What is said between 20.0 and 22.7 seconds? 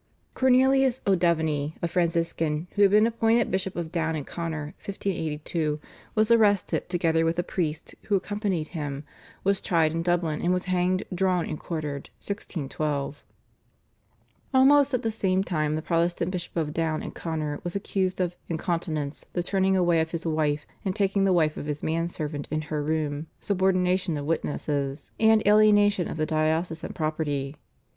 of his wife, and taking the wife of his man servant in